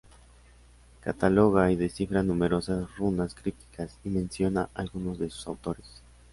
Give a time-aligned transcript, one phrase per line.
[1.03, 6.01] Cataloga y descifra numerosas runas crípticas y menciona a algunos de sus autores.